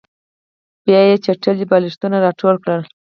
بیا 0.85 1.01
یې 1.09 1.15
چټل 1.25 1.57
بالښتونه 1.69 2.17
راټول 2.25 2.55
کړل 2.63 2.81